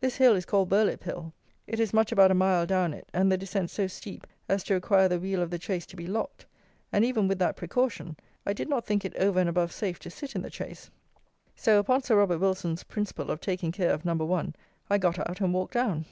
This 0.00 0.14
hill 0.18 0.36
is 0.36 0.44
called 0.44 0.68
Burlip 0.68 1.02
Hill; 1.02 1.32
it 1.66 1.80
is 1.80 1.92
much 1.92 2.12
about 2.12 2.30
a 2.30 2.34
mile 2.38 2.66
down 2.66 2.94
it, 2.94 3.08
and 3.12 3.32
the 3.32 3.36
descent 3.36 3.68
so 3.68 3.88
steep 3.88 4.24
as 4.48 4.62
to 4.62 4.74
require 4.74 5.08
the 5.08 5.18
wheel 5.18 5.42
of 5.42 5.50
the 5.50 5.60
chaise 5.60 5.84
to 5.86 5.96
be 5.96 6.06
locked; 6.06 6.46
and 6.92 7.04
even 7.04 7.26
with 7.26 7.40
that 7.40 7.56
precaution, 7.56 8.16
I 8.46 8.52
did 8.52 8.68
not 8.68 8.86
think 8.86 9.04
it 9.04 9.16
over 9.16 9.40
and 9.40 9.48
above 9.48 9.72
safe 9.72 9.98
to 9.98 10.08
sit 10.08 10.36
in 10.36 10.42
the 10.42 10.52
chaise; 10.52 10.88
so, 11.56 11.80
upon 11.80 12.04
Sir 12.04 12.14
Robert 12.14 12.38
Wilson's 12.38 12.84
principle 12.84 13.28
of 13.28 13.40
taking 13.40 13.72
care 13.72 13.92
of 13.92 14.04
Number 14.04 14.24
One, 14.24 14.54
I 14.88 14.98
got 14.98 15.18
out 15.18 15.40
and 15.40 15.52
walked 15.52 15.74
down. 15.74 16.04